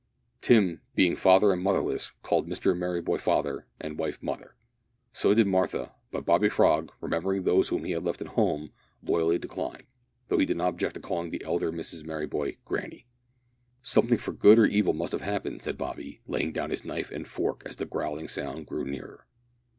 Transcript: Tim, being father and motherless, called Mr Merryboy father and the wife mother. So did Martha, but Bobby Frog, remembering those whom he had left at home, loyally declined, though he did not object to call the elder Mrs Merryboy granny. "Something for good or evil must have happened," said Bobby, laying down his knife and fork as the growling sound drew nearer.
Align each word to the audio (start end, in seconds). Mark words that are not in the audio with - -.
Tim, 0.41 0.81
being 0.95 1.15
father 1.15 1.53
and 1.53 1.61
motherless, 1.61 2.11
called 2.23 2.47
Mr 2.47 2.75
Merryboy 2.75 3.19
father 3.21 3.67
and 3.79 3.95
the 3.95 4.01
wife 4.01 4.17
mother. 4.23 4.55
So 5.13 5.35
did 5.35 5.45
Martha, 5.45 5.91
but 6.11 6.25
Bobby 6.25 6.49
Frog, 6.49 6.91
remembering 7.01 7.43
those 7.43 7.67
whom 7.67 7.83
he 7.83 7.91
had 7.91 8.03
left 8.03 8.19
at 8.19 8.29
home, 8.29 8.71
loyally 9.03 9.37
declined, 9.37 9.83
though 10.27 10.39
he 10.39 10.45
did 10.47 10.57
not 10.57 10.69
object 10.69 10.95
to 10.95 11.01
call 11.01 11.29
the 11.29 11.43
elder 11.45 11.71
Mrs 11.71 12.03
Merryboy 12.03 12.57
granny. 12.65 13.05
"Something 13.83 14.17
for 14.17 14.31
good 14.33 14.57
or 14.57 14.65
evil 14.65 14.93
must 14.95 15.11
have 15.11 15.21
happened," 15.21 15.61
said 15.61 15.77
Bobby, 15.77 16.21
laying 16.25 16.51
down 16.51 16.71
his 16.71 16.83
knife 16.83 17.11
and 17.11 17.27
fork 17.27 17.61
as 17.67 17.75
the 17.75 17.85
growling 17.85 18.27
sound 18.27 18.65
drew 18.65 18.83
nearer. 18.85 19.27